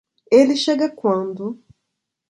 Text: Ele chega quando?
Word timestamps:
Ele 0.31 0.55
chega 0.55 0.89
quando? 0.89 1.63